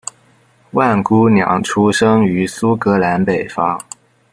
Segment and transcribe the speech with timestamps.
[0.71, 3.79] 万姑娘出生于苏格兰北方。